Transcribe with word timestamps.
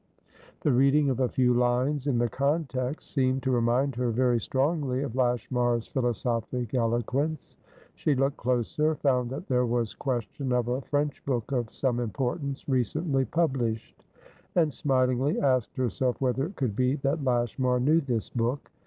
The 0.61 0.71
reading 0.71 1.11
of 1.11 1.19
a 1.19 1.29
few 1.29 1.53
lines 1.53 2.07
in 2.07 2.17
the 2.17 2.27
context 2.27 3.11
seemed 3.11 3.43
to 3.43 3.51
remind 3.51 3.93
her 3.97 4.09
very 4.09 4.39
strongly 4.39 5.03
of 5.03 5.13
Lashmar's 5.15 5.85
philosophic 5.85 6.73
eloquence. 6.73 7.55
She 7.93 8.15
looked 8.15 8.37
closer; 8.37 8.95
found 8.95 9.29
that 9.29 9.45
there 9.45 9.67
was 9.67 9.93
question 9.93 10.51
of 10.53 10.69
a 10.69 10.81
French 10.81 11.23
book 11.23 11.51
of 11.51 11.71
some 11.71 11.99
importance, 11.99 12.67
recently 12.67 13.25
published; 13.25 14.03
and 14.55 14.73
smilingly 14.73 15.39
asked 15.39 15.77
herself 15.77 16.19
whether 16.19 16.47
it 16.47 16.55
could 16.55 16.75
be 16.75 16.95
that 17.03 17.23
Lashmar 17.23 17.79
knew 17.79 18.01
this 18.01 18.27
book. 18.31 18.71